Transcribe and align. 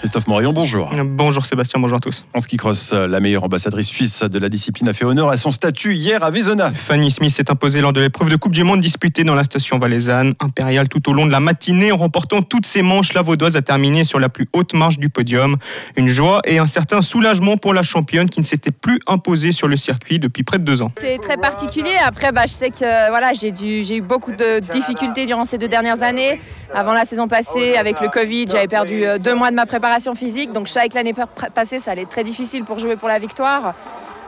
Christophe 0.00 0.28
Morion, 0.28 0.54
bonjour. 0.54 0.90
Bonjour 1.04 1.44
Sébastien, 1.44 1.78
bonjour 1.78 1.98
à 1.98 2.00
tous. 2.00 2.24
En 2.32 2.40
ski 2.40 2.56
cross, 2.56 2.94
la 2.94 3.20
meilleure 3.20 3.44
ambassadrice 3.44 3.86
suisse 3.86 4.22
de 4.22 4.38
la 4.38 4.48
discipline 4.48 4.88
a 4.88 4.94
fait 4.94 5.04
honneur 5.04 5.28
à 5.28 5.36
son 5.36 5.52
statut 5.52 5.94
hier 5.94 6.24
à 6.24 6.30
Vézona. 6.30 6.72
Fanny 6.72 7.10
Smith 7.10 7.28
s'est 7.28 7.50
imposée 7.50 7.82
lors 7.82 7.92
de 7.92 8.00
l'épreuve 8.00 8.30
de 8.30 8.36
Coupe 8.36 8.52
du 8.52 8.64
Monde 8.64 8.80
disputée 8.80 9.24
dans 9.24 9.34
la 9.34 9.44
station 9.44 9.78
valaisanne 9.78 10.32
impériale 10.40 10.88
tout 10.88 11.10
au 11.10 11.12
long 11.12 11.26
de 11.26 11.30
la 11.30 11.40
matinée 11.40 11.92
en 11.92 11.98
remportant 11.98 12.40
toutes 12.40 12.64
ses 12.64 12.80
manches. 12.80 13.12
La 13.12 13.20
Vaudoise 13.20 13.56
a 13.56 13.62
terminé 13.62 14.02
sur 14.04 14.18
la 14.18 14.30
plus 14.30 14.48
haute 14.54 14.72
marche 14.72 14.98
du 14.98 15.10
podium. 15.10 15.58
Une 15.96 16.08
joie 16.08 16.40
et 16.46 16.58
un 16.58 16.66
certain 16.66 17.02
soulagement 17.02 17.58
pour 17.58 17.74
la 17.74 17.82
championne 17.82 18.30
qui 18.30 18.40
ne 18.40 18.46
s'était 18.46 18.70
plus 18.70 19.00
imposée 19.06 19.52
sur 19.52 19.68
le 19.68 19.76
circuit 19.76 20.18
depuis 20.18 20.44
près 20.44 20.56
de 20.56 20.64
deux 20.64 20.80
ans. 20.80 20.92
C'est 20.96 21.18
très 21.18 21.36
particulier. 21.36 21.96
Après, 22.02 22.32
bah, 22.32 22.44
je 22.46 22.52
sais 22.52 22.70
que 22.70 23.10
voilà, 23.10 23.32
j'ai 23.34 23.96
eu 23.96 24.00
beaucoup 24.00 24.32
de 24.32 24.60
difficultés 24.60 25.26
durant 25.26 25.44
ces 25.44 25.58
deux 25.58 25.68
dernières 25.68 26.02
années. 26.02 26.40
Avant 26.72 26.94
la 26.94 27.04
saison 27.04 27.28
passée, 27.28 27.76
avec 27.76 28.00
le 28.00 28.08
Covid, 28.08 28.46
j'avais 28.48 28.68
perdu 28.68 29.04
euh, 29.04 29.18
deux 29.18 29.34
mois 29.34 29.50
de 29.50 29.56
ma 29.56 29.66
préparation 29.66 29.89
physique. 30.14 30.52
Donc 30.52 30.66
je 30.66 30.72
savais 30.72 30.88
que 30.88 30.94
l'année 30.94 31.14
passée, 31.54 31.78
ça 31.78 31.92
allait 31.92 32.02
être 32.02 32.10
très 32.10 32.24
difficile 32.24 32.64
pour 32.64 32.78
jouer 32.78 32.96
pour 32.96 33.08
la 33.08 33.18
victoire. 33.18 33.74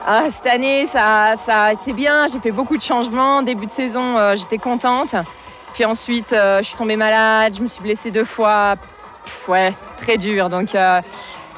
Ah, 0.05 0.29
cette 0.29 0.47
année, 0.47 0.85
ça, 0.85 1.35
ça, 1.35 1.63
a 1.63 1.73
été 1.73 1.93
bien. 1.93 2.27
J'ai 2.27 2.39
fait 2.39 2.51
beaucoup 2.51 2.75
de 2.75 2.81
changements. 2.81 3.41
Début 3.41 3.67
de 3.67 3.71
saison, 3.71 4.17
euh, 4.17 4.35
j'étais 4.35 4.57
contente. 4.57 5.15
Puis 5.73 5.85
ensuite, 5.85 6.33
euh, 6.33 6.57
je 6.57 6.63
suis 6.63 6.75
tombée 6.75 6.97
malade. 6.97 7.53
Je 7.55 7.61
me 7.61 7.67
suis 7.67 7.81
blessée 7.81 8.11
deux 8.11 8.25
fois. 8.25 8.75
ouais, 9.47 9.73
très 9.97 10.17
dur. 10.17 10.49
Donc, 10.49 10.75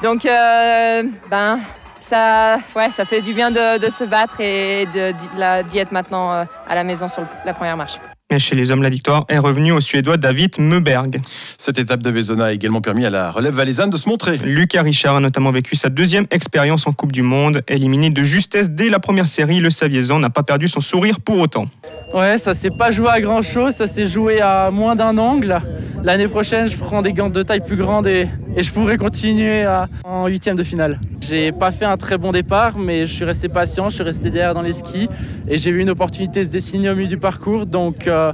donc 0.04 0.24
ben, 0.24 1.60
ça, 2.00 2.58
ouais, 2.76 2.92
ça 2.92 3.06
fait 3.06 3.22
du 3.22 3.34
bien 3.34 3.50
de, 3.50 3.90
se 3.90 4.04
battre 4.04 4.40
et 4.42 4.86
d'y 4.86 5.78
être 5.80 5.92
maintenant 5.92 6.46
à 6.70 6.76
la 6.76 6.84
maison 6.84 7.08
sur 7.08 7.24
la 7.46 7.54
première 7.54 7.78
marche. 7.78 8.00
Et 8.32 8.40
chez 8.40 8.56
les 8.56 8.72
hommes, 8.72 8.82
la 8.82 8.90
victoire 8.90 9.24
est 9.30 9.38
revenue 9.38 9.72
au 9.72 9.80
Suédois 9.80 10.18
David 10.18 10.58
Meuberg. 10.58 11.22
Cette 11.60 11.78
étape 11.78 12.02
de 12.02 12.10
Vezona 12.10 12.46
a 12.46 12.54
également 12.54 12.82
permis 12.82 13.06
à 13.06 13.12
la 13.12 13.30
relève 13.30 13.54
valaisanne 13.54 13.92
de 13.92 13.98
se 13.98 14.10
montrer. 14.10 14.40
Lucas 14.40 14.82
Richard 14.82 15.18
a 15.18 15.20
notamment 15.20 15.52
vécu 15.52 15.76
sa 15.76 15.90
deuxième 15.90 16.26
expérience 16.32 16.88
en 16.88 16.92
Coupe 16.92 17.12
du 17.12 17.22
Monde. 17.22 17.62
Éliminé 17.68 18.10
de 18.10 18.24
justesse 18.24 18.72
dès 18.72 18.90
la 18.90 18.98
première 18.98 19.28
série, 19.28 19.60
le 19.60 19.70
Saviezan 19.70 20.18
n'a 20.18 20.32
pas 20.32 20.42
perdu 20.42 20.68
son 20.68 20.80
sourire 20.80 21.20
pour 21.20 21.38
autant. 21.38 21.68
Ouais, 22.16 22.40
ça 22.40 22.56
s'est 22.56 22.72
pas 22.72 22.92
joué 22.92 23.10
à 23.10 23.22
grand 23.22 23.44
chose, 23.44 23.74
ça 23.74 23.86
s'est 23.86 24.08
joué 24.08 24.42
à 24.42 24.72
moins 24.72 24.96
d'un 24.96 25.20
angle. 25.20 25.62
L'année 26.04 26.28
prochaine, 26.28 26.68
je 26.68 26.78
prends 26.78 27.04
des 27.04 27.14
gants 27.14 27.30
de 27.30 27.44
taille 27.44 27.64
plus 27.64 27.78
grande 27.78 28.08
et, 28.08 28.28
je 28.64 28.72
pourrai 28.72 28.98
continuer 28.98 29.66
en 30.04 30.28
huitième 30.28 30.56
de 30.56 30.64
finale. 30.64 31.00
J'ai 31.28 31.52
pas 31.52 31.72
fait 31.72 31.86
un 31.86 31.98
très 31.98 32.18
bon 32.18 32.32
départ, 32.32 32.78
mais 32.78 33.06
je 33.06 33.14
suis 33.14 33.26
resté 33.26 33.50
patient, 33.50 33.90
je 33.90 33.96
suis 33.96 34.04
resté 34.04 34.30
derrière 34.30 34.54
dans 34.54 34.62
les 34.62 34.74
skis 34.74 35.10
et 35.48 35.58
j'ai 35.58 35.72
eu 35.72 35.80
une 35.80 35.90
opportunité 35.90 36.42
de 36.42 36.46
se 36.46 36.52
dessiner 36.52 36.90
au 36.90 36.96
milieu 36.96 37.08
du 37.08 37.18
parcours. 37.18 37.66
Donc 37.66 38.08
euh, 38.08 38.32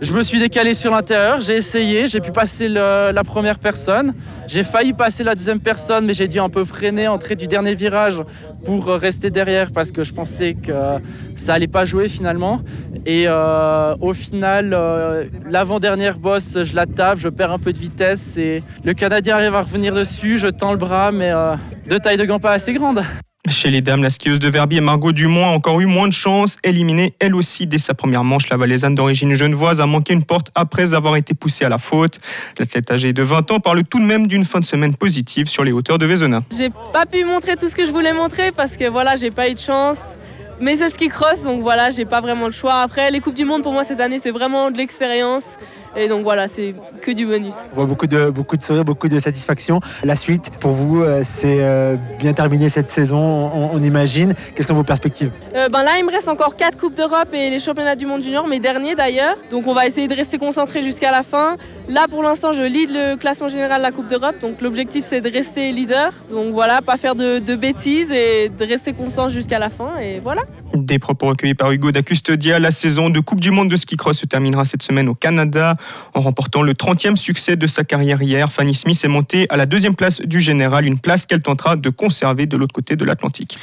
je 0.00 0.14
me 0.14 0.22
suis 0.22 0.38
décalé 0.38 0.74
sur 0.74 0.90
l'intérieur, 0.90 1.40
j'ai 1.40 1.56
essayé, 1.56 2.08
j'ai 2.08 2.20
pu 2.20 2.32
passer 2.32 2.68
la 2.68 3.22
première 3.24 3.58
personne. 3.58 4.14
J'ai 4.46 4.64
failli 4.64 4.92
passer 4.92 5.22
la 5.22 5.34
deuxième 5.34 5.60
personne, 5.60 6.06
mais 6.06 6.14
j'ai 6.14 6.26
dû 6.26 6.40
un 6.40 6.48
peu 6.48 6.64
freiner, 6.64 7.06
entrer 7.06 7.36
du 7.36 7.46
dernier 7.46 7.74
virage 7.74 8.22
pour 8.64 8.86
rester 8.86 9.30
derrière 9.30 9.70
parce 9.72 9.92
que 9.92 10.02
je 10.02 10.12
pensais 10.12 10.54
que 10.54 10.72
ça 11.36 11.54
allait 11.54 11.68
pas 11.68 11.84
jouer 11.84 12.08
finalement. 12.08 12.62
Et 13.06 13.24
euh, 13.28 13.94
au 14.00 14.12
final, 14.12 14.72
euh, 14.72 15.26
l'avant-dernière 15.46 16.18
bosse, 16.18 16.64
je 16.64 16.74
la 16.74 16.86
tape, 16.86 17.18
je 17.18 17.28
perds 17.28 17.52
un 17.52 17.58
peu 17.58 17.72
de 17.72 17.78
vitesse 17.78 18.36
et 18.36 18.62
le 18.84 18.94
Canadien 18.94 19.36
arrive 19.36 19.54
à 19.54 19.62
revenir 19.62 19.94
dessus. 19.94 20.38
Je 20.38 20.48
tends 20.48 20.72
le 20.72 20.78
bras, 20.78 21.12
mais 21.12 21.30
euh, 21.32 21.54
de 21.88 21.98
taille 21.98 22.16
de 22.16 22.24
gants 22.24 22.40
pas 22.40 22.52
assez 22.52 22.72
grande. 22.72 23.02
Chez 23.50 23.70
les 23.70 23.80
dames, 23.80 24.02
la 24.02 24.10
skieuse 24.10 24.38
de 24.38 24.48
Verbier, 24.48 24.80
Margot 24.80 25.10
Dumont, 25.10 25.44
a 25.44 25.48
encore 25.48 25.80
eu 25.80 25.86
moins 25.86 26.06
de 26.06 26.12
chance. 26.12 26.56
Éliminée 26.62 27.14
elle 27.18 27.34
aussi 27.34 27.66
dès 27.66 27.78
sa 27.78 27.94
première 27.94 28.22
manche, 28.22 28.48
la 28.48 28.56
valaisanne 28.56 28.94
d'origine 28.94 29.34
genevoise 29.34 29.80
a 29.80 29.86
manqué 29.86 30.14
une 30.14 30.22
porte 30.22 30.52
après 30.54 30.94
avoir 30.94 31.16
été 31.16 31.34
poussée 31.34 31.64
à 31.64 31.68
la 31.68 31.78
faute. 31.78 32.20
L'athlète 32.58 32.90
âgée 32.92 33.12
de 33.12 33.22
20 33.22 33.50
ans 33.50 33.60
parle 33.60 33.82
tout 33.82 33.98
de 33.98 34.04
même 34.04 34.28
d'une 34.28 34.44
fin 34.44 34.60
de 34.60 34.64
semaine 34.64 34.94
positive 34.94 35.48
sur 35.48 35.64
les 35.64 35.72
hauteurs 35.72 35.98
de 35.98 36.06
Vézona. 36.06 36.42
J'ai 36.56 36.70
pas 36.92 37.06
pu 37.06 37.24
montrer 37.24 37.56
tout 37.56 37.68
ce 37.68 37.74
que 37.74 37.84
je 37.84 37.90
voulais 37.90 38.12
montrer 38.12 38.52
parce 38.52 38.76
que 38.76 38.88
voilà, 38.88 39.16
j'ai 39.16 39.32
pas 39.32 39.50
eu 39.50 39.54
de 39.54 39.58
chance. 39.58 39.98
Mais 40.60 40.76
c'est 40.76 40.90
ce 40.90 40.98
qui 40.98 41.08
cross, 41.08 41.42
donc 41.42 41.62
voilà, 41.62 41.90
j'ai 41.90 42.04
pas 42.04 42.20
vraiment 42.20 42.46
le 42.46 42.52
choix. 42.52 42.82
Après, 42.82 43.10
les 43.10 43.20
Coupes 43.20 43.34
du 43.34 43.46
Monde, 43.46 43.62
pour 43.62 43.72
moi, 43.72 43.82
cette 43.82 43.98
année, 43.98 44.18
c'est 44.18 44.30
vraiment 44.30 44.70
de 44.70 44.76
l'expérience. 44.76 45.56
Et 45.96 46.08
donc 46.08 46.22
voilà, 46.22 46.46
c'est 46.48 46.74
que 47.02 47.10
du 47.10 47.26
bonus. 47.26 47.54
On 47.72 47.76
voit 47.76 47.86
beaucoup 47.86 48.06
de, 48.06 48.30
beaucoup 48.30 48.56
de 48.56 48.62
sourires, 48.62 48.84
beaucoup 48.84 49.08
de 49.08 49.18
satisfaction. 49.18 49.80
La 50.04 50.16
suite, 50.16 50.50
pour 50.60 50.72
vous, 50.72 51.02
euh, 51.02 51.22
c'est 51.38 51.58
euh, 51.60 51.96
bien 52.18 52.32
terminé 52.32 52.68
cette 52.68 52.90
saison, 52.90 53.18
on, 53.18 53.82
imagine. 53.82 54.34
Quelles 54.54 54.66
sont 54.66 54.74
vos 54.74 54.84
perspectives? 54.84 55.30
Euh, 55.56 55.68
ben 55.68 55.82
Là, 55.82 55.92
il 55.98 56.04
me 56.04 56.12
reste 56.12 56.28
encore 56.28 56.56
4 56.56 56.78
Coupes 56.78 56.94
d'Europe 56.94 57.32
et 57.32 57.50
les 57.50 57.58
Championnats 57.58 57.96
du 57.96 58.06
Monde 58.06 58.22
junior, 58.22 58.46
mes 58.46 58.60
derniers 58.60 58.94
d'ailleurs. 58.94 59.36
Donc 59.50 59.66
on 59.66 59.74
va 59.74 59.86
essayer 59.86 60.06
de 60.06 60.14
rester 60.14 60.38
concentré 60.38 60.82
jusqu'à 60.82 61.10
la 61.10 61.22
fin. 61.22 61.56
Là, 61.88 62.06
pour 62.08 62.22
l'instant, 62.22 62.52
je 62.52 62.62
lead 62.62 62.90
le 62.92 63.16
classement 63.16 63.48
général 63.48 63.78
de 63.78 63.82
la 63.82 63.90
Coupe 63.90 64.06
d'Europe. 64.06 64.36
Donc 64.40 64.60
l'objectif, 64.60 65.04
c'est 65.04 65.20
de 65.20 65.30
rester 65.30 65.72
leader. 65.72 66.12
Donc 66.30 66.52
voilà, 66.52 66.82
pas 66.82 66.96
faire 66.96 67.14
de, 67.14 67.38
de 67.38 67.56
bêtises 67.56 68.12
et 68.12 68.48
de 68.48 68.64
rester 68.64 68.92
constant 68.92 69.28
jusqu'à 69.28 69.58
la 69.58 69.70
fin. 69.70 69.98
Et 70.00 70.20
voilà. 70.20 70.42
Des 70.74 71.00
propos 71.00 71.26
recueillis 71.26 71.54
par 71.54 71.72
Hugo 71.72 71.90
Dacustodia. 71.90 72.60
La 72.60 72.70
saison 72.70 73.10
de 73.10 73.18
Coupe 73.18 73.40
du 73.40 73.50
Monde 73.50 73.68
de 73.68 73.76
ski 73.76 73.96
cross 73.96 74.18
se 74.18 74.26
terminera 74.26 74.64
cette 74.64 74.82
semaine 74.82 75.08
au 75.08 75.14
Canada. 75.14 75.74
En 76.14 76.20
remportant 76.20 76.62
le 76.62 76.74
30e 76.74 77.16
succès 77.16 77.56
de 77.56 77.66
sa 77.66 77.84
carrière 77.84 78.22
hier, 78.22 78.50
Fanny 78.50 78.74
Smith 78.74 79.00
est 79.04 79.08
montée 79.08 79.46
à 79.50 79.56
la 79.56 79.66
deuxième 79.66 79.94
place 79.94 80.20
du 80.20 80.40
général, 80.40 80.84
une 80.86 80.98
place 80.98 81.26
qu'elle 81.26 81.42
tentera 81.42 81.76
de 81.76 81.90
conserver 81.90 82.46
de 82.46 82.56
l'autre 82.56 82.74
côté 82.74 82.96
de 82.96 83.04
l'Atlantique. 83.04 83.58